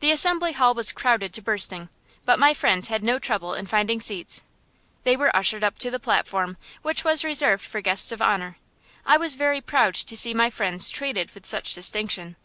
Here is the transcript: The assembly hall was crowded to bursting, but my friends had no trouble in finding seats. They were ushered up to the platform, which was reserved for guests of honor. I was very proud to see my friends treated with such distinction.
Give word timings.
The 0.00 0.10
assembly 0.10 0.52
hall 0.52 0.74
was 0.74 0.92
crowded 0.92 1.32
to 1.32 1.40
bursting, 1.40 1.88
but 2.26 2.38
my 2.38 2.52
friends 2.52 2.88
had 2.88 3.02
no 3.02 3.18
trouble 3.18 3.54
in 3.54 3.64
finding 3.64 4.02
seats. 4.02 4.42
They 5.04 5.16
were 5.16 5.34
ushered 5.34 5.64
up 5.64 5.78
to 5.78 5.90
the 5.90 5.98
platform, 5.98 6.58
which 6.82 7.04
was 7.04 7.24
reserved 7.24 7.64
for 7.64 7.80
guests 7.80 8.12
of 8.12 8.20
honor. 8.20 8.58
I 9.06 9.16
was 9.16 9.34
very 9.34 9.62
proud 9.62 9.94
to 9.94 10.14
see 10.14 10.34
my 10.34 10.50
friends 10.50 10.90
treated 10.90 11.30
with 11.34 11.46
such 11.46 11.72
distinction. 11.72 12.36